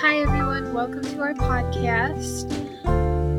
[0.00, 0.72] Hi, everyone.
[0.72, 2.46] Welcome to our podcast.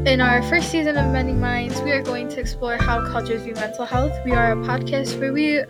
[0.05, 3.53] In our first season of Mending Minds, we are going to explore how cultures view
[3.53, 4.11] mental health.
[4.25, 5.63] We are a podcast where we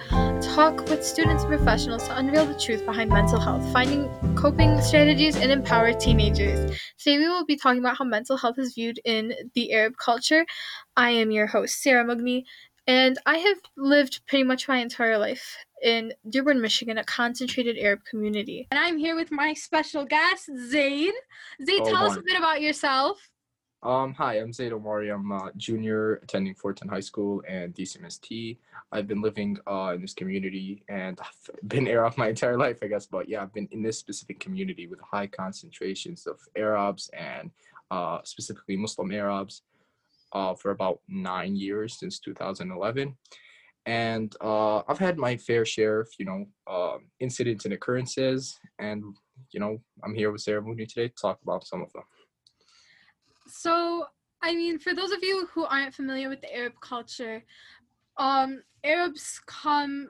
[0.55, 5.35] talk with students and professionals to unveil the truth behind mental health, finding coping strategies,
[5.35, 6.75] and empower teenagers.
[6.97, 10.43] Today, we will be talking about how mental health is viewed in the Arab culture.
[10.97, 12.45] I am your host, Sarah Mugni,
[12.87, 18.03] and I have lived pretty much my entire life in Dearborn, Michigan, a concentrated Arab
[18.05, 18.67] community.
[18.71, 21.13] And I'm here with my special guest, Zaid.
[21.65, 23.29] Zaid, Oh, tell us a bit about yourself.
[23.81, 25.09] Um, hi, I'm Zaid Omari.
[25.09, 28.57] I'm a junior attending Fordson High School and DCMST.
[28.91, 32.87] I've been living uh, in this community and I've been Arab my entire life, I
[32.87, 33.05] guess.
[33.05, 37.51] But yeah, I've been in this specific community with high concentrations of Arabs and
[37.89, 39.61] uh, specifically Muslim Arabs
[40.33, 43.15] uh, for about nine years since 2011.
[43.89, 48.59] And uh, I've had my fair share of, you know, um incidents and occurrences.
[48.77, 49.03] And,
[49.51, 52.03] you know, I'm here with Sarah Mooney today to talk about some of them.
[53.47, 54.05] So,
[54.43, 57.43] I mean, for those of you who aren't familiar with the Arab culture,
[58.17, 60.07] um, Arabs come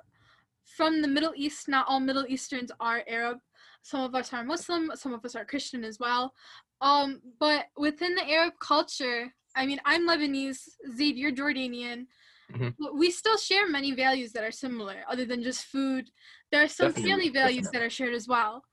[0.75, 1.69] from the Middle East.
[1.69, 3.37] Not all Middle Easterns are Arab.
[3.83, 6.33] Some of us are Muslim, some of us are Christian as well.
[6.81, 12.07] Um, but within the Arab culture, I mean, I'm Lebanese, Zaid, you're Jordanian.
[12.51, 12.75] Mhm.
[12.93, 16.09] We still share many values that are similar, other than just food.
[16.51, 17.79] There are some Definitely, family values definitely.
[17.79, 18.63] that are shared as well.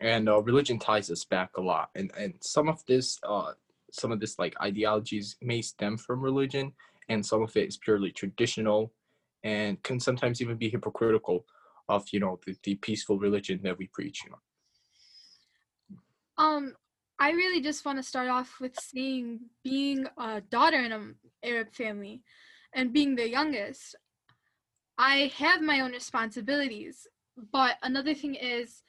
[0.00, 3.52] and uh, religion ties us back a lot and and some of this uh
[3.92, 6.72] some of this like ideologies may stem from religion
[7.08, 8.92] and some of it is purely traditional
[9.44, 11.46] and can sometimes even be hypocritical
[11.88, 14.40] of you know the, the peaceful religion that we preach you know
[16.38, 16.74] Um,
[17.22, 21.72] I really just want to start off with saying being a daughter in an Arab
[21.72, 22.20] family
[22.74, 23.94] and being the youngest,
[24.98, 27.06] I have my own responsibilities.
[27.52, 28.82] But another thing is,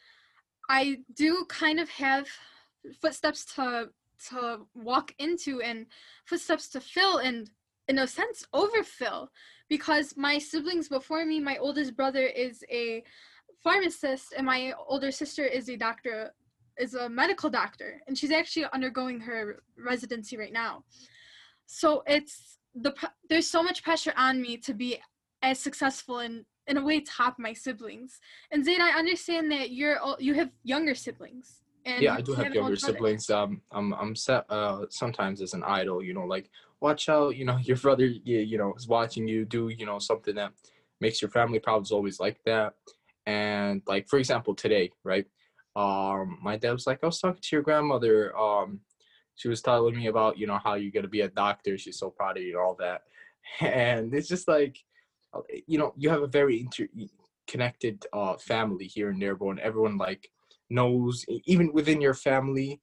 [0.68, 2.26] I do kind of have
[3.00, 3.90] footsteps to
[4.30, 5.86] to walk into and
[6.26, 7.52] footsteps to fill and
[7.88, 9.30] in a sense overfill
[9.70, 13.04] because my siblings before me my oldest brother is a
[13.64, 16.32] pharmacist and my older sister is a doctor
[16.78, 20.84] is a medical doctor and she's actually undergoing her residency right now.
[21.66, 22.94] So it's the
[23.30, 25.00] there's so much pressure on me to be
[25.42, 28.20] as successful and in a way top my siblings.
[28.52, 32.34] And zaid i understand that you're all, you have younger siblings and yeah i do
[32.34, 33.30] have younger siblings.
[33.30, 37.46] Um i'm i'm set uh sometimes as an idol you know like watch out you
[37.46, 40.54] know your brother you, you know is watching you do you know something that
[41.04, 42.74] makes your family problems always like that.
[43.26, 45.26] And like for example today right
[45.76, 48.80] um my dad was like i was talking to your grandmother um
[49.36, 51.98] she was telling me about you know how you're going to be a doctor she's
[52.00, 53.02] so proud of you and all that.
[53.62, 54.78] And it's just like
[55.34, 56.88] uh, you know you have a very inter-
[57.48, 59.60] connected uh family here in Dearborn.
[59.60, 60.30] Everyone like
[60.70, 62.82] knows even within your family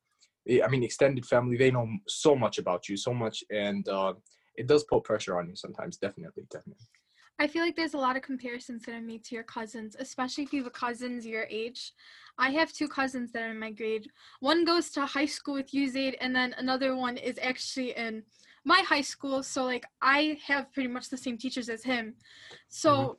[0.48, 4.12] eh, i mean extended family they know so much about you so much and uh
[4.54, 6.86] it does put pressure on you sometimes definitely definitely
[7.38, 10.44] I feel like there's a lot of comparisons that are made to your cousins, especially
[10.44, 11.92] if you have cousins your age.
[12.38, 14.10] I have two cousins that are in my grade.
[14.40, 18.22] One goes to high school with you, Zaid, and then another one is actually in
[18.64, 19.42] my high school.
[19.42, 22.14] So, like, I have pretty much the same teachers as him.
[22.68, 23.12] So, mm-hmm.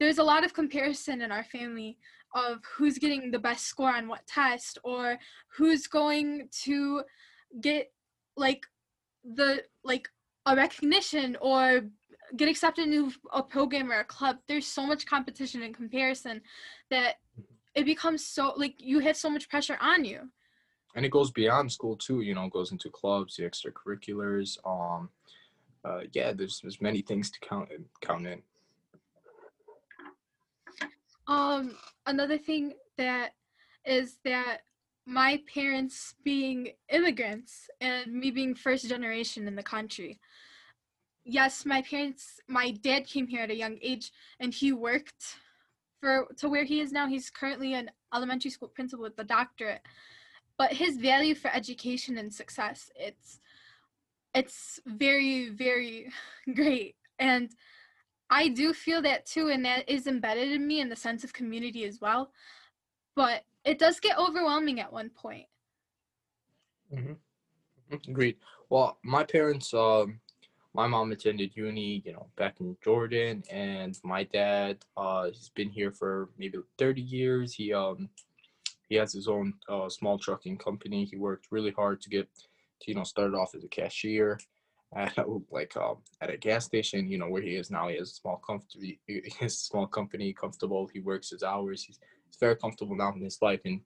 [0.00, 1.98] there's a lot of comparison in our family
[2.34, 5.18] of who's getting the best score on what test or
[5.48, 7.02] who's going to
[7.60, 7.92] get,
[8.36, 8.66] like,
[9.24, 10.08] the, like,
[10.46, 11.82] a recognition or
[12.36, 16.40] get accepted into a program or a club there's so much competition and comparison
[16.90, 17.16] that
[17.74, 20.28] it becomes so like you have so much pressure on you.
[20.94, 25.08] And it goes beyond school too you know it goes into clubs the extracurriculars um
[25.84, 27.68] uh yeah there's there's many things to count
[28.00, 28.42] count in.
[31.26, 33.32] Um another thing that
[33.84, 34.60] is that
[35.06, 40.20] my parents being immigrants and me being first generation in the country
[41.28, 45.36] yes my parents my dad came here at a young age and he worked
[46.00, 47.06] for to where he is now.
[47.06, 49.82] He's currently an elementary school principal with a doctorate.
[50.56, 53.40] But his value for education and success it's
[54.34, 56.10] it's very very
[56.54, 56.96] great.
[57.18, 57.50] And
[58.30, 61.32] i do feel that too and that is embedded in me in the sense of
[61.32, 62.32] community as well.
[63.16, 65.46] But it does get overwhelming at one point.
[66.94, 68.10] Mm-hmm.
[68.10, 68.36] Agreed.
[68.70, 70.20] Well, my parents, um,
[70.78, 75.70] my mom attended uni, you know, back in Jordan, and my dad, uh, he's been
[75.70, 77.52] here for maybe 30 years.
[77.52, 78.08] He, um,
[78.88, 81.04] he has his own uh, small trucking company.
[81.04, 84.38] He worked really hard to get, to, you know, started off as a cashier,
[84.94, 85.18] at
[85.50, 87.10] like um, at a gas station.
[87.10, 87.88] You know where he is now.
[87.88, 89.00] He has a small company.
[89.40, 90.88] A small company, comfortable.
[90.92, 91.82] He works his hours.
[91.82, 93.80] He's, he's very comfortable now in his life, and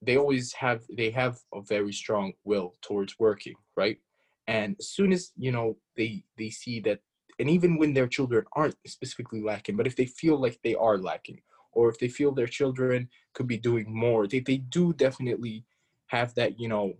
[0.00, 3.98] they always have they have a very strong will towards working right
[4.46, 6.98] and as soon as you know they they see that
[7.38, 10.98] and even when their children aren't specifically lacking but if they feel like they are
[10.98, 11.40] lacking
[11.72, 15.64] or if they feel their children could be doing more they, they do definitely
[16.08, 16.92] have that you know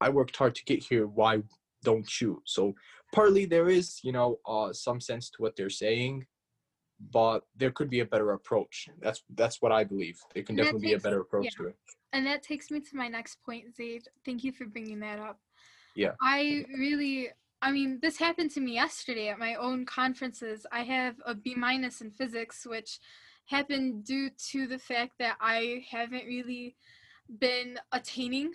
[0.00, 1.42] i worked hard to get here why
[1.82, 2.74] don't you so
[3.14, 6.24] partly there is you know uh, some sense to what they're saying
[7.12, 10.64] but there could be a better approach that's that's what i believe there can And
[10.64, 11.50] definitely be a better approach yeah.
[11.56, 11.76] to it
[12.12, 14.08] And that takes me to my next point, Zaid.
[14.24, 15.38] Thank you for bringing that up.
[15.98, 16.12] Yeah.
[16.22, 17.30] I really,
[17.60, 20.64] I mean, this happened to me yesterday at my own conferences.
[20.70, 23.00] I have a B minus in physics, which
[23.46, 26.76] happened due to the fact that I haven't really
[27.40, 28.52] been attaining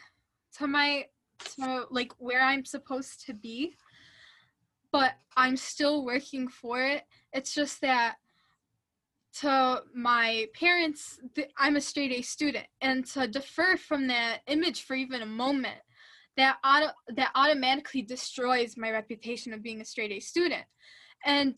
[0.57, 1.07] to my,
[1.57, 3.75] to like where I'm supposed to be.
[4.94, 7.04] But I'm still working for it.
[7.34, 8.16] It's just that
[9.42, 14.84] to my parents th- i'm a straight a student and to defer from that image
[14.84, 15.80] for even a moment
[16.38, 20.65] that auto- that automatically destroys my reputation of being a straight a student.
[21.25, 21.57] And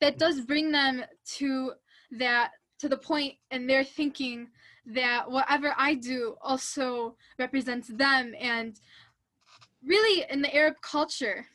[0.00, 1.04] that does bring them
[1.36, 1.72] to
[2.18, 4.48] that to the point and they're thinking
[4.86, 8.34] that whatever i do also represents them.
[8.38, 8.78] And
[9.84, 11.46] really in the arab culture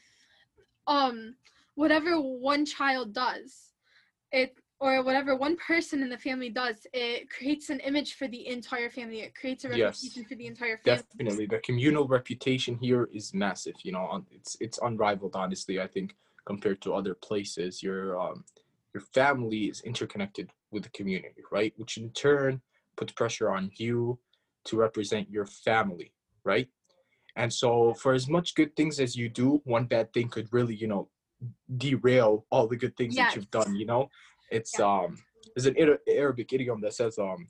[0.88, 1.36] um
[1.75, 3.74] whatever one child does
[4.31, 8.48] it or whatever one person in the family does, it creates an image for the
[8.48, 9.22] entire family.
[9.22, 10.02] It creates a Yes.
[10.02, 11.04] reputation for the entire family.
[11.18, 16.16] definitely the communal reputation here is massive you know it's it's unrivaled honestly i think
[16.46, 18.46] compared to other places your um
[18.94, 22.62] your family is interconnected with the community right which in turn
[22.96, 24.18] puts pressure on you
[24.64, 26.14] to represent your family
[26.46, 26.70] right
[27.36, 30.75] and so for as much good things as you do one bad thing could really
[30.75, 31.10] you know
[31.78, 34.10] derail all the good things that you've done you know
[34.51, 34.86] it's Yeah.
[34.86, 35.18] um
[35.56, 37.48] there's an Ara- arabic idiom that says um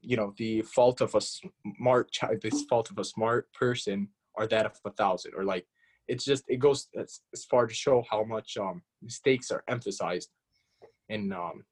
[0.00, 4.46] you know the fault of a smart child this fault of a smart person are
[4.46, 5.66] that of a thousand or like
[6.08, 10.30] it's just it goes as, as far to show how much um mistakes are emphasized
[11.08, 11.64] in um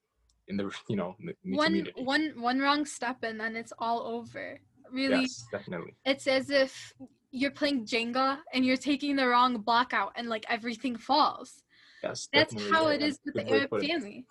[0.48, 3.72] in the you know the, the one community one one wrong step and then it's
[3.78, 4.58] all over.
[4.90, 6.94] Really, yes definitely it's as if
[7.30, 11.62] you're playing Jenga and you're taking the wrong block out and like everything falls.
[12.02, 14.26] yes That's how it is with the good way to Arab family.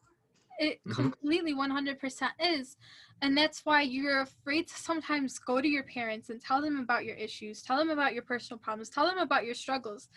[0.60, 0.94] It Mhm.
[0.96, 2.78] completely 100% is.
[3.22, 7.06] And that's why you're afraid to sometimes go to your parents and tell them about
[7.06, 10.10] your issues, tell them about your personal problems, tell them about your struggles.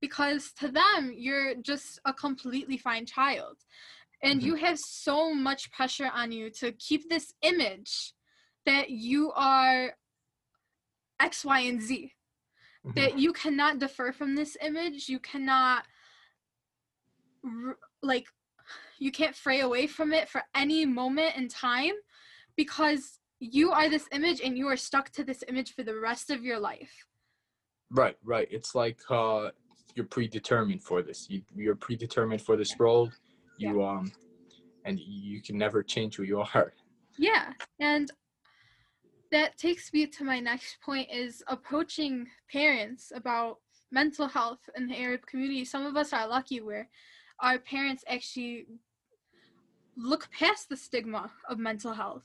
[0.00, 3.58] Because to them, you're just a completely fine child.
[4.22, 4.44] And Mhm.
[4.46, 8.14] you have so much pressure on you to keep this image
[8.66, 9.96] that you are
[11.20, 12.14] X, Y, and Z
[12.84, 12.94] Mhm.
[12.94, 15.86] that you cannot defer from this image you cannot
[17.44, 18.26] r- like
[19.00, 21.94] you can't fray away from it for any moment in time
[22.56, 26.30] because you are this image and you are stuck to this image for the rest
[26.30, 27.06] of your life
[27.92, 28.46] Right, right.
[28.50, 29.50] It's like uh
[29.96, 31.26] you're predetermined for this.
[31.28, 33.10] You you're predetermined for this role.
[33.58, 34.12] You um
[34.84, 36.72] and you can never change who you are.
[37.18, 38.10] yeah and
[39.32, 43.58] that takes me to my next point is approaching parents about
[43.92, 46.88] mental health in the arab community some of us are lucky where
[47.40, 48.66] our parents actually
[49.96, 52.24] look past the stigma of mental health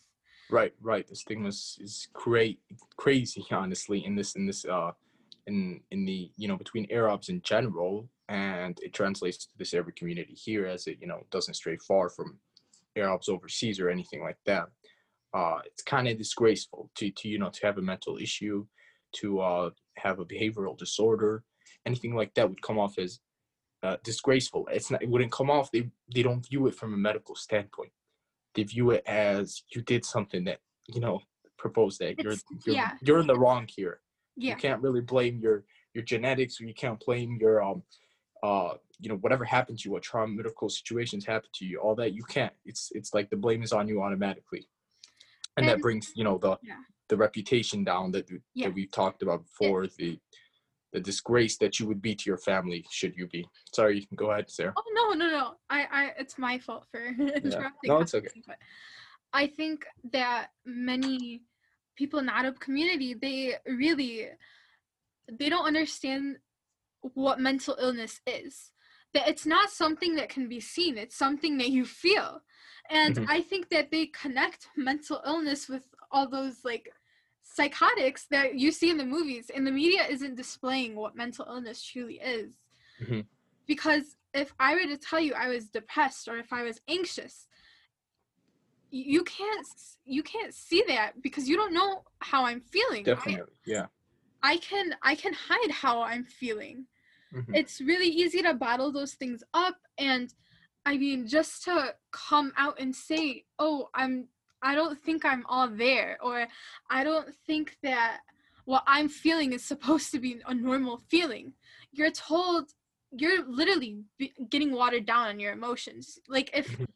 [0.49, 1.07] Right, right.
[1.07, 2.53] The stigma is, cra-
[2.97, 4.91] crazy, honestly, in this in this uh
[5.47, 9.93] in in the you know between Arabs in general, and it translates to this every
[9.93, 12.37] community here as it you know doesn't stray far from
[12.95, 14.67] Arabs overseas or anything like that.
[15.33, 18.65] Uh, it's kind of disgraceful to to you know to have a mental issue,
[19.13, 21.43] to uh have a behavioral disorder,
[21.87, 23.19] anything like that would come off as
[23.83, 24.67] uh, disgraceful.
[24.71, 25.01] It's not.
[25.03, 25.71] It wouldn't come off.
[25.71, 27.91] They they don't view it from a medical standpoint.
[28.53, 31.21] They view it as you did something that you know
[31.57, 32.91] proposed that you're you're, yeah.
[33.01, 33.99] you're in the wrong here.
[34.35, 37.83] yeah You can't really blame your your genetics or you can't blame your um
[38.43, 42.13] uh you know whatever happened to you, what traumatical situations happen to you, all that
[42.13, 42.53] you can't.
[42.65, 44.67] It's it's like the blame is on you automatically,
[45.57, 46.81] and, that brings you know the Yeah.
[47.09, 50.19] the reputation down that that we've talked about before the
[50.95, 53.45] the disgrace that you would be to your family should you be.
[53.73, 54.73] Sorry, you can go ahead, Sarah.
[54.77, 55.55] Oh no, no, no.
[55.69, 57.05] I, I, it's my fault for
[57.43, 57.89] interrupting.
[57.91, 58.29] No, it's okay.
[58.47, 58.55] But
[59.33, 61.41] I think that many
[61.97, 64.29] people in the Arab community, they really,
[65.29, 66.37] they don't understand
[67.01, 68.71] what mental illness is.
[69.13, 70.97] That it's not something that can be seen.
[70.97, 72.41] It's something that you feel,
[72.89, 73.25] and Mhm.
[73.27, 76.89] I think that they connect mental illness with all those like
[77.45, 81.81] psychotics that you see in the movies, and the media isn't displaying what mental illness
[81.83, 82.51] truly is
[83.01, 83.25] Mhm.
[83.67, 87.47] because if I were to tell you I was depressed or if I was anxious,
[88.91, 89.67] you can't
[90.05, 93.53] you can't see that because you don't know how i'm feeling Definitely.
[93.65, 93.87] yeah.
[94.43, 96.85] I, I can i can hide how i'm feeling
[97.33, 97.55] Mhm.
[97.55, 100.33] it's really easy to bottle those things up and
[100.85, 104.29] i mean just to come out and say oh i'm
[104.69, 106.35] i don't think i'm all there or
[106.89, 108.19] i don't think that
[108.71, 111.53] what i'm feeling is supposed to be a normal feeling
[111.97, 112.63] you're told
[113.21, 113.91] you're literally
[114.49, 116.87] getting watered down on your emotions like if Mhm.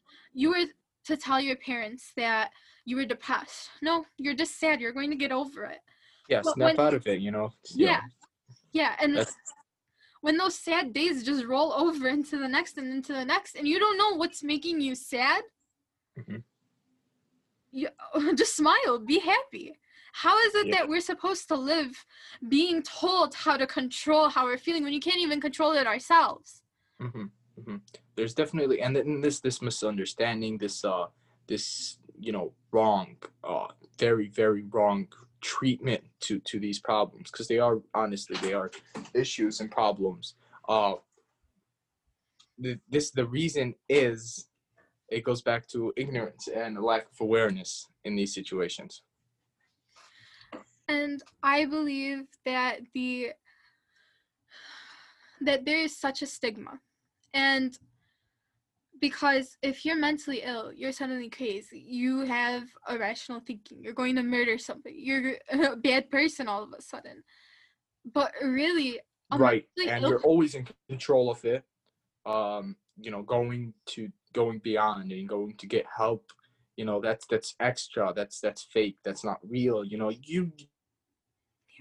[0.42, 0.66] you were
[1.08, 2.50] to tell your parents that
[2.88, 5.80] you were depressed no you're just sad you're going to get over it
[6.28, 6.42] Yeah.
[6.44, 7.18] But Snap when- out of it.
[7.26, 7.46] You know.
[7.86, 8.02] yeah
[8.80, 9.34] yeah and That's
[10.24, 13.66] when those sad days just roll over into the next and into the next and
[13.72, 15.42] you don't know what's making you sad
[16.22, 16.42] Mhm.
[17.72, 17.88] You
[18.36, 19.78] just smile be happy
[20.12, 20.78] how is it Yeah.
[20.78, 22.04] that we're supposed to live
[22.48, 26.62] being told how to control how we're feeling when you can't even control it ourselves
[27.00, 27.26] hmm
[27.64, 27.76] hmm
[28.16, 31.06] There's definitely and then this this misunderstanding, this uh
[31.46, 35.08] this you know wrong, uh very very wrong
[35.40, 38.70] treatment to to these problems because they are honestly they are
[39.14, 40.34] issues and problems.
[40.68, 40.94] Uh,
[42.58, 44.46] the, this the reason is
[45.10, 49.02] it goes back to ignorance and a lack of awareness in these situations.
[50.88, 53.32] and i believe that the
[55.40, 56.78] that there is such a stigma.
[57.32, 57.76] And
[59.00, 61.78] because if you're mentally ill you're suddenly crazy.
[61.78, 63.82] You have irrational thinking.
[63.82, 64.96] You're going to murder somebody.
[64.98, 65.36] You're
[65.72, 67.22] a bad person all of a sudden.
[68.04, 69.00] But really
[69.36, 71.64] right and you're always in control of it.
[72.26, 76.32] Um you know going to going beyond and going to get help
[76.76, 80.52] you know that's that's extra that's that's fake that's not real you know you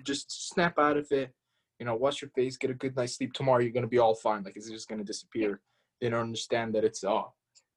[0.04, 1.34] just snap out of it
[1.80, 4.16] you know wash your face get a good night's sleep tomorrow you're gonna be all
[4.16, 5.62] fine like it's just gonna disappear.
[6.00, 7.24] They don't understand that it's uh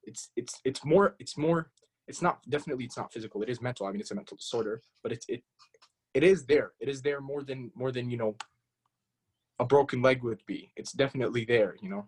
[0.03, 1.71] it's it's it's more it's more
[2.07, 4.81] it's not definitely it's not physical it is mental i mean it's a mental disorder
[5.01, 5.43] but it's it
[6.13, 8.35] it is there it is there more than more than you know
[9.59, 12.05] a broken leg would be it's definitely there you know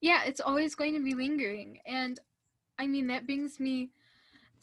[0.00, 2.20] yeah it's always going to be lingering and
[2.78, 3.90] i mean that brings me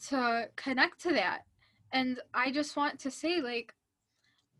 [0.08, 1.40] to connect to that
[1.92, 3.72] and i just want to say like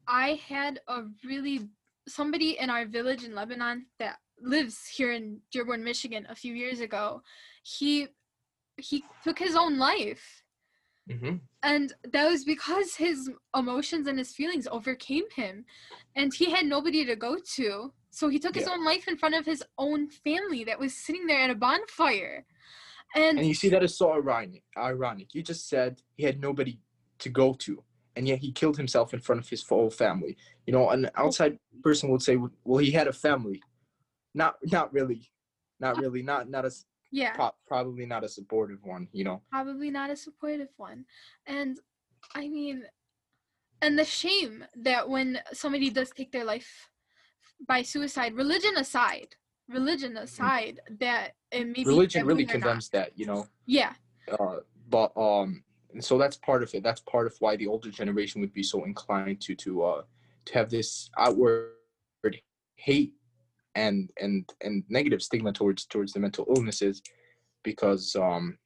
[0.08, 1.68] i had a really
[2.08, 6.80] somebody in our village in lebanon that lives here in dearborn michigan a few years
[6.80, 7.22] ago
[7.62, 8.08] he
[8.76, 10.44] he took his own life
[11.10, 11.36] mm-hmm.
[11.62, 15.64] and that was because his emotions and his feelings overcame him
[16.14, 18.72] and he had nobody to go to so he took his Yeah.
[18.72, 22.46] own life in front of his own family that was sitting there at a bonfire.
[23.14, 25.34] And, and you see that is so ironic ironic.
[25.34, 26.80] You just said he had nobody
[27.18, 27.84] to go to
[28.16, 30.38] and yet he killed himself in front of his whole family.
[30.66, 33.62] You know an outside person would say well he had a family.
[34.34, 35.30] Not not really
[35.78, 37.34] not really not not as yeah.
[37.34, 39.42] pro- probably not a supportive one you know?
[39.50, 41.04] Probably not a supportive one.
[41.46, 41.78] And
[42.34, 42.84] i mean
[43.82, 46.88] and the shame that when somebody does take their life
[47.66, 49.34] by suicide religion aside
[49.68, 51.88] religion aside that it may Mm-hmm.
[51.88, 52.52] religion really not.
[52.52, 53.94] condemns that you know yeah
[54.38, 54.56] uh,
[54.90, 58.40] but um and so that's part of it that's part of why the older generation
[58.40, 60.02] would be so inclined to to uh
[60.44, 61.70] to have this outward
[62.76, 63.14] hate
[63.74, 67.02] and and and negative stigma towards towards the mental illnesses
[67.62, 68.58] because um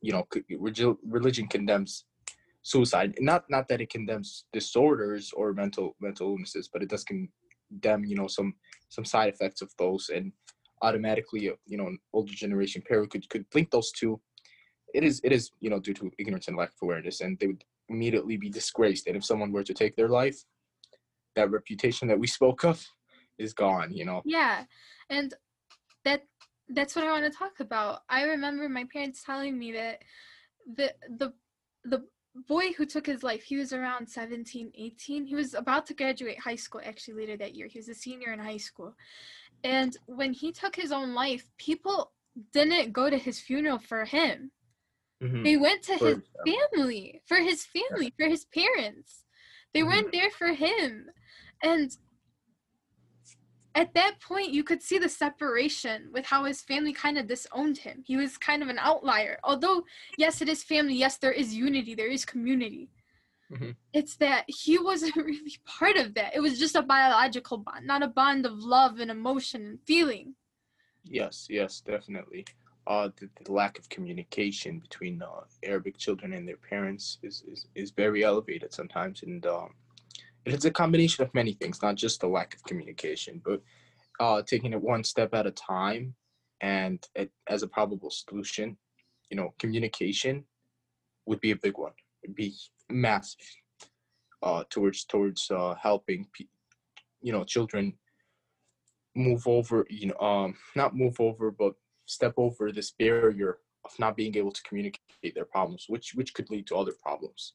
[0.00, 0.26] you know
[1.06, 2.04] religion condemns
[2.62, 7.04] suicide not not that it condemns disorders or mental mental illnesses but it does
[7.74, 8.54] condemn you know some
[8.88, 10.32] some side effects of those and
[10.82, 14.20] automatically uh, you know an older generation parent could could link those two.
[14.94, 17.46] It is it is you know due to ignorance and lack of awareness and they
[17.48, 19.06] would immediately be disgraced.
[19.06, 20.38] And if someone were to take their life
[21.36, 22.84] that reputation that we spoke of
[23.38, 24.22] is gone you know?
[24.24, 24.64] Yeah,
[25.10, 25.34] and
[26.04, 26.22] that
[26.68, 28.02] that's what I want to talk about.
[28.08, 30.02] I remember my parents telling me that
[30.76, 31.32] the the
[31.84, 32.04] the
[32.34, 35.26] boy who took his life, he was around 17, 18.
[35.26, 37.66] He was about to graduate high school actually later that year.
[37.66, 38.94] He was a senior in high school.
[39.62, 42.12] And when he took his own life, people
[42.52, 44.50] didn't go to his funeral for him.
[45.22, 45.44] Mhm.
[45.44, 47.22] They went to For his family.
[47.26, 49.24] for his family, for his parents.
[49.72, 49.86] They Mhm.
[49.86, 51.10] weren't there for him.
[51.62, 51.96] And
[53.74, 57.78] at that point, you could see the separation with how his family kind of disowned
[57.78, 58.04] him.
[58.06, 59.38] He was kind of an outlier.
[59.42, 59.84] Although,
[60.16, 60.94] yes, it is family.
[60.94, 61.94] Yes, there is unity.
[61.94, 62.90] There is community.
[63.50, 63.74] Mhm.
[63.92, 66.36] It's that he wasn't really part of that.
[66.36, 70.36] It was just a biological bond, not a bond of love and emotion and feeling.
[71.04, 72.46] Yes, yes, definitely.
[72.86, 77.66] Uh, the, the lack of communication between uh, Arabic children and their parents is, is,
[77.74, 79.74] is very elevated sometimes, and um,
[80.46, 83.62] it's a combination of many things, not just the lack of communication, but
[84.20, 86.14] uh, taking it one step at a time,
[86.60, 88.76] and it, as a probable solution,
[89.30, 90.44] you know communication
[91.26, 92.54] would be a big one it'd be
[92.90, 93.40] massive
[94.42, 96.46] uh towards towards uh helping pe-
[97.20, 97.92] you know children
[99.16, 101.74] move over you know um not move over but
[102.06, 106.50] step over this barrier of not being able to communicate their problems which which could
[106.50, 107.54] lead to other problems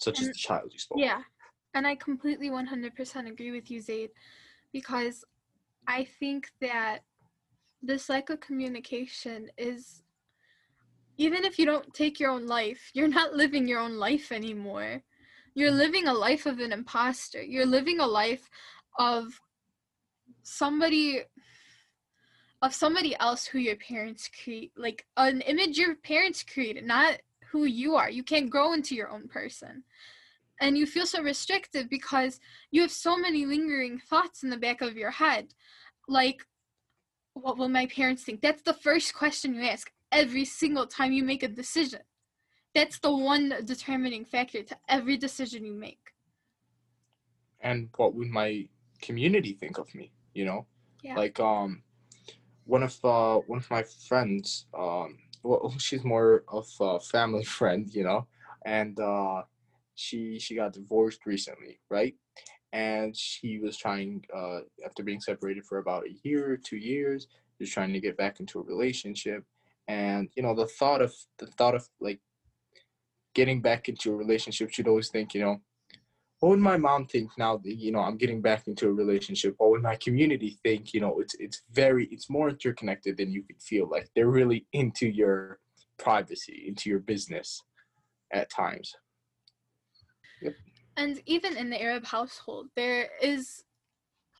[0.00, 1.20] such as the child you spoke Yeah.
[1.74, 4.10] And I completely 100% agree with you, Zaid,
[4.72, 5.24] because
[5.86, 7.00] I think that
[7.82, 10.02] this lack of communication is,
[11.18, 15.02] even if you don't take your own life, you're not living your own life anymore.
[15.54, 15.78] You're mm.
[15.78, 17.42] living a life of an imposter.
[17.42, 18.48] You're living a life
[18.98, 19.40] of
[20.42, 21.22] somebody
[22.62, 27.18] of somebody else who your parents create like an image your parents created not
[27.50, 29.82] who you are you can't grow into your own person
[30.60, 34.80] and you feel so restricted because you have so many lingering thoughts in the back
[34.80, 35.54] of your head.
[36.08, 36.46] Like
[37.34, 38.40] what will my parents think?
[38.40, 42.00] That's the first question you ask every single time you make a decision.
[42.74, 46.12] That's the one determining factor to every decision you make.
[47.60, 48.68] And what would my
[49.00, 50.66] community think of me you know?
[51.02, 51.16] Yeah.
[51.16, 51.82] like um
[52.64, 57.92] one of uh one of my friends um well she's more of a family friend
[57.92, 58.26] you know?
[58.64, 59.42] And uh
[59.94, 62.14] she she got divorced recently right?
[62.72, 67.28] And she was trying uh after being separated for about a year or two years
[67.60, 69.44] just trying to get back into a relationship.
[69.88, 72.20] And you know the thought of the thought of like
[73.34, 75.60] getting back into a relationship she'd always think you know
[76.44, 79.54] what would my mom think now that you know i'm getting back into a relationship?
[79.56, 80.92] What would my community think?
[80.92, 84.66] You know it's it's very it's more interconnected than you could feel like they're really
[84.74, 85.58] into your
[85.98, 87.62] privacy into your business
[88.32, 88.94] at times
[90.96, 93.64] And even in the Arab household, there is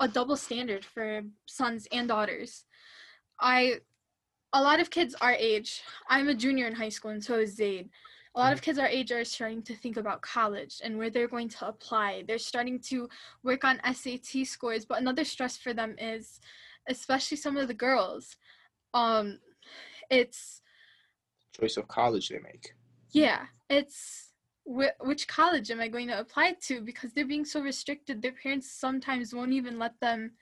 [0.01, 2.65] a double standard for sons and daughters.
[3.41, 3.81] I,
[4.53, 7.57] a lot of kids our age, I'm a junior in high school, and so is
[7.57, 7.91] Zaid.
[8.37, 11.29] A lot of kids our age are starting to think about college and where they're
[11.29, 12.25] going to apply.
[12.27, 13.09] They're starting to
[13.45, 16.41] work on SAT scores, but another stress for them is,
[16.89, 18.37] especially some of the girls,
[18.93, 19.39] um,
[20.11, 20.63] it's
[21.53, 22.75] choice of college they make
[23.15, 24.33] yeah, it's
[24.65, 28.23] wh- which college am I going to apply to because they're being so restricted.
[28.23, 30.33] Their parents sometimes won't even let them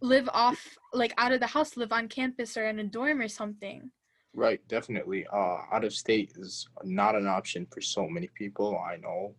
[0.00, 3.28] live off, like out of the house, live on campus or in a dorm or
[3.28, 3.90] something.
[4.34, 8.96] right definitely uh out of state is not an option for so many people i
[8.96, 9.34] know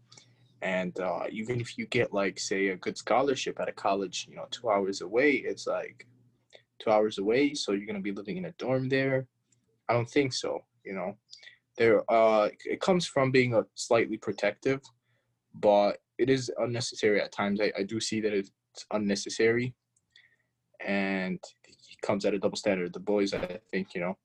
[0.62, 4.36] and uh even if you get like say a good scholarship at a college you
[4.36, 6.06] know two hours away it's like
[6.80, 9.26] two hours away so you're going to be living in a dorm there
[9.90, 11.18] i don't think so you know
[11.78, 14.80] there uh it comes from being a slightly protective
[15.56, 17.60] but it is unnecessary at times.
[17.62, 18.52] I, I do see that it's
[18.92, 19.74] unnecessary.
[20.86, 22.94] And it comes at a double standard.
[22.94, 24.18] The boys i think you know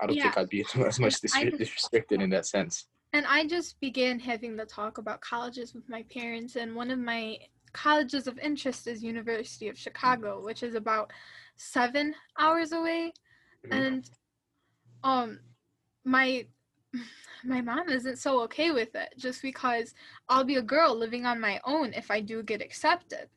[0.00, 2.86] i don't think i'd be as much dis- I just- restricted in that sense.
[3.12, 6.98] And I just began having the talk about colleges with my parents, and one of
[6.98, 7.38] my
[7.72, 11.12] colleges of interest is University of Chicago, which is about
[11.56, 13.12] seven hours away.
[13.66, 13.72] Mhm.
[13.72, 14.10] And
[15.04, 15.38] um
[16.04, 16.46] my
[17.44, 19.94] my mom isn't so okay with it just because
[20.28, 23.28] I'll be a girl living on my own if I do get accepted.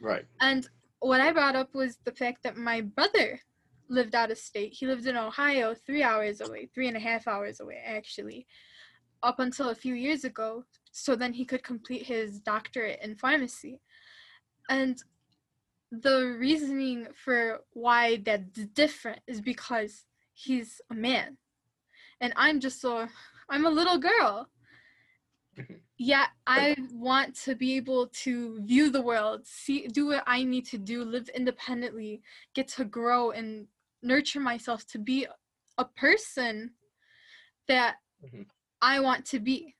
[0.00, 0.66] right And
[1.00, 3.40] what I brought up was the fact that my brother
[3.88, 4.72] lived out of state.
[4.72, 8.46] He lived in Ohio, three hours away, three and a half hours away, actually,
[9.22, 10.64] up until a few years ago.
[10.92, 13.80] So then he could complete his doctorate in pharmacy.
[14.68, 15.02] And
[15.90, 21.36] the reasoning for why that's different is because he's a man.
[22.22, 23.06] And I'm just so
[23.50, 24.48] I'm a little girl.
[25.98, 30.66] Yeah, I want to be able to view the world, see, do what I need
[30.68, 32.22] to do, live independently,
[32.54, 33.68] get to grow and
[34.02, 35.28] nurture myself to be
[35.78, 36.72] a person
[37.68, 38.46] that Mhm.
[38.80, 39.76] I want to be.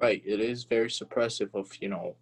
[0.00, 2.14] right it is very suppressive of you know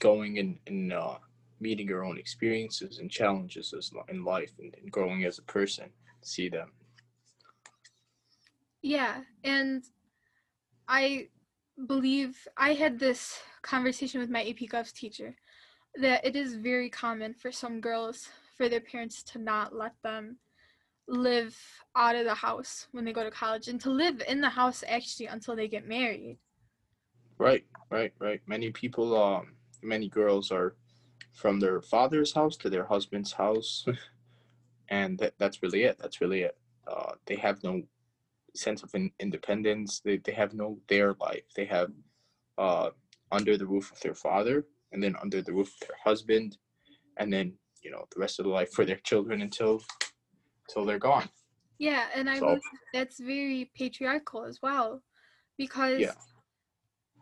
[0.00, 1.16] going and, and uh,
[1.58, 5.90] meeting your own experiences and challenges as, in life and, and growing as a person
[6.22, 6.70] see them
[8.88, 9.84] Yeah, and
[10.88, 11.28] I
[11.86, 15.36] believe I had this conversation with my AP Govs teacher
[15.96, 20.38] that it is very common for some girls for their parents to not let them
[21.06, 21.54] live
[21.96, 24.82] out of the house when they go to college and to live in the house
[24.88, 26.38] actually until they get married.
[27.36, 28.40] Right, right, right.
[28.46, 29.48] Many people, um,
[29.82, 30.76] many girls are
[31.34, 33.84] from their father's house to their husband's house,
[34.88, 35.98] and that, that's really it.
[35.98, 36.56] That's really it.
[36.90, 37.82] Uh, they have no
[38.58, 40.00] sense of in, independence.
[40.00, 41.44] They they have no their life.
[41.56, 41.90] They have
[42.58, 42.90] uh,
[43.32, 46.58] under the roof of their father, and then under the roof of their husband,
[47.18, 49.82] and then you know the rest of the life for their children until
[50.68, 51.28] until they're gone.
[51.78, 52.58] Yeah, and I So-
[52.92, 55.02] that's very patriarchal as well,
[55.56, 56.14] because Yeah.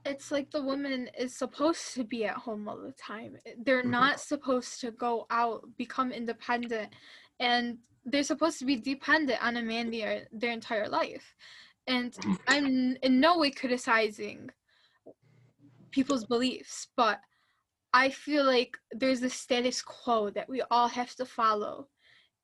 [0.06, 3.36] it's like the woman is supposed to be at home all the time.
[3.58, 3.90] They're Mhm.
[3.90, 6.94] not supposed to go out, become independent,
[7.38, 11.34] and they're supposed to be dependent on a man their their entire life.
[11.86, 12.16] And.
[12.48, 14.50] I'm in no way criticizing
[15.90, 17.18] people's beliefs, but
[17.92, 21.88] I feel like there's a status quo that we all have to follow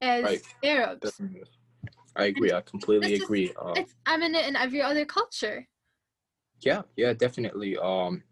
[0.00, 0.42] as Right.
[0.64, 1.00] Arabs.
[1.02, 1.42] Definitely.
[2.16, 2.52] I agree.
[2.52, 3.52] I completely this is- agree.
[3.60, 5.68] Uh, It's eminent in every other culture.
[6.60, 7.76] yeah, yeah, definitely.
[7.78, 8.22] Um,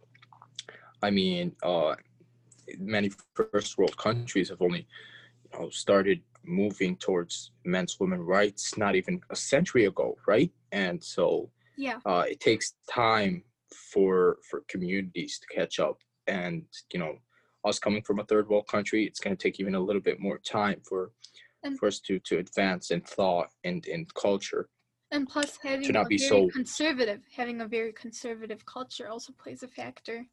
[1.03, 1.95] I mean, uh,
[2.79, 4.87] many first world countries have only,
[5.45, 10.51] you know, started moving towards men's women rights not even a century ago, right?
[10.73, 11.99] And so Yeah.
[12.05, 13.45] uh, it takes time
[13.93, 17.15] for for communities to catch up and you know
[17.65, 20.19] us coming from a third world country it's going to take even a little bit
[20.19, 21.13] more time for
[21.63, 24.69] And- for us to to advance in thought and in culture
[25.13, 29.33] And plus, having not a be very so- conservative, having a very conservative culture also
[29.43, 30.27] plays a factor.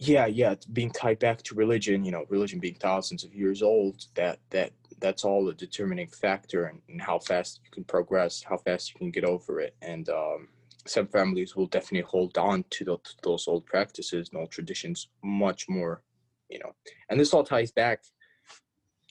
[0.00, 4.06] Yeah yeah being tied back to religion you know religion being thousands of years old
[4.14, 8.56] that that that's all a determining factor in, in how fast you can progress how
[8.56, 9.74] fast you can get over it.
[9.82, 10.48] And um
[10.86, 15.08] some families will definitely hold on to, tho- to those old practices and old traditions
[15.22, 16.02] much more
[16.48, 16.72] you know.
[17.08, 18.02] And this all ties back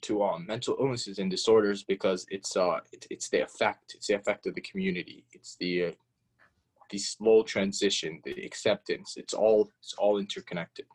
[0.01, 4.15] to um, mental illnesses and disorders because it's uh it, it's the effect it's the
[4.15, 5.25] effect of the community.
[5.33, 5.91] It's the uh,
[6.89, 10.85] the slow transition the acceptance it's all it's all interconnected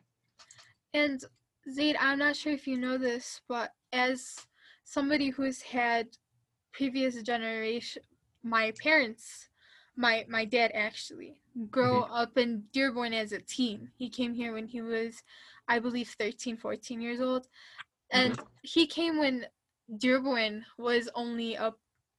[0.95, 1.21] And
[1.71, 4.35] Zaid, I'm not sure if you know this, but as
[4.85, 6.07] somebody who's had
[6.71, 8.01] previous generation,
[8.43, 9.49] my parents,
[9.97, 12.13] my my dad actually grow mm-hmm.
[12.13, 13.89] up in Dearborn as a teen.
[13.97, 15.21] He came here when he was,
[15.67, 17.47] I believe, 13, 14 years old,
[18.11, 18.45] and mm-hmm.
[18.61, 19.45] he came when
[19.97, 21.73] Dearborn was only a.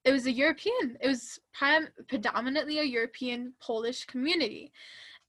[0.07, 0.97] It was a European.
[1.01, 4.73] It was prim- predominantly a European Polish community,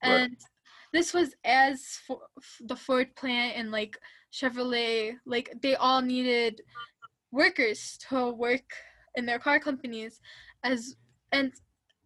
[0.04, 0.10] Right.
[0.10, 0.36] and
[0.92, 2.22] this was as for,
[2.60, 3.98] the Ford plant and like
[4.32, 6.62] Chevrolet, like they all needed
[7.32, 8.68] workers to work
[9.16, 10.20] in their car companies,
[10.62, 10.96] as
[11.32, 11.52] and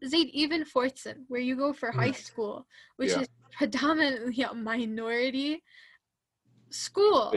[0.08, 1.94] Zaid even Fordson, where you go for mm.
[1.94, 3.20] high school, which Yeah.
[3.20, 5.62] is predominantly a minority
[6.70, 7.34] school.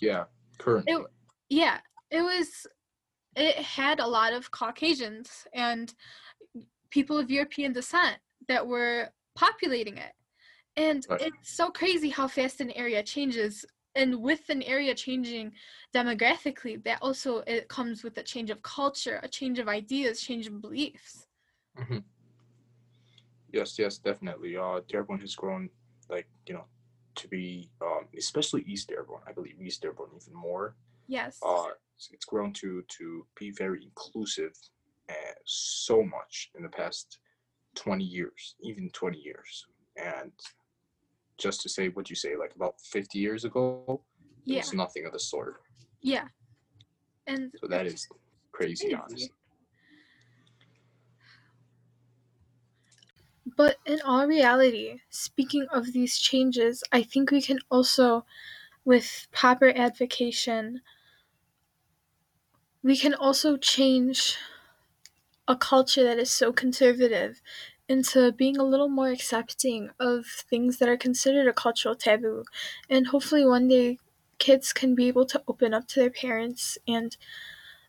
[0.00, 0.24] Yeah
[0.58, 1.06] currently It-
[1.50, 2.66] yeah, it was.
[3.38, 5.94] It had a lot of Caucasians and
[6.90, 10.12] people of European descent that were populating it,
[10.76, 11.22] and Right.
[11.22, 13.64] it's so crazy how fast an area changes.
[13.94, 15.52] And with an area changing
[15.94, 20.46] demographically, that also it comes with a change of culture, a change of ideas, change
[20.46, 21.26] of beliefs.
[21.76, 22.04] Mhm.
[23.52, 24.56] Yes, yes, definitely.
[24.56, 25.70] Uh, Dearborn has grown,
[26.08, 26.66] like you know,
[27.16, 29.22] to be, um, especially East Dearborn.
[29.26, 30.76] I believe East Dearborn even more.
[31.08, 31.38] Yes.
[31.42, 31.70] Uh,
[32.12, 34.54] it's- grown to to be very inclusive,
[35.08, 37.18] uh, so much in the past
[37.74, 40.32] twenty years, even twenty years, and
[41.38, 44.02] just to say what you say, like about fifty years ago,
[44.46, 44.58] it yeah.
[44.58, 45.62] was nothing of the sort.
[46.02, 46.28] Yeah.
[47.26, 48.08] And So that is
[48.52, 48.94] crazy, Crazy.
[48.94, 49.32] honestly.
[53.56, 58.24] But in all reality, speaking of these changes, I think we can also,
[58.84, 60.80] with proper advocation,
[62.82, 64.36] we can also change
[65.46, 67.40] a culture that is so conservative
[67.88, 72.44] into being a little more accepting of things that are considered a cultural taboo.
[72.90, 73.98] And hopefully, one day,
[74.38, 77.16] kids can be able to open up to their parents and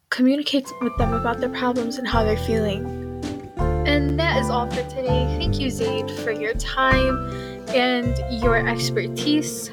[0.10, 2.86] communicate with them about their problems and how they're feeling.
[3.86, 5.26] And that is all for today.
[5.38, 7.18] Thank you, Zaid, for your time
[7.70, 9.72] and your expertise.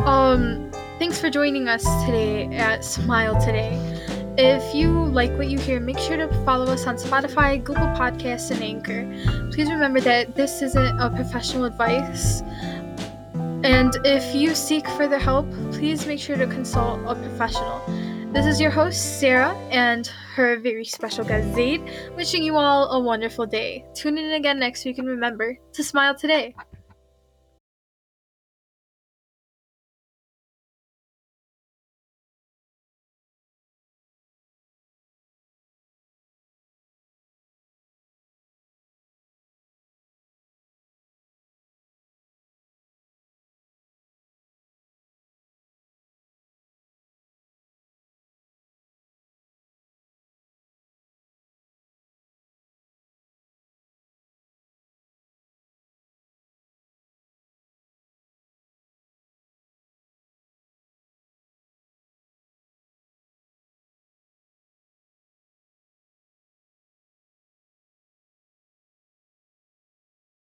[0.00, 0.71] Um,
[1.02, 3.74] thanks for joining us today at Smile Today.
[4.38, 8.52] If you like what you hear, make sure to follow us on Spotify, Google Podcasts,
[8.52, 9.02] and Anchor.
[9.50, 12.42] Please remember that this isn't a professional advice.
[13.64, 17.82] And if you seek further help, please make sure to consult a professional.
[18.32, 21.82] This is your host, Sarah, and her very special guest, Zaid,
[22.14, 23.84] wishing you all a wonderful day.
[23.92, 26.54] Tune in again next week and remember to smile today.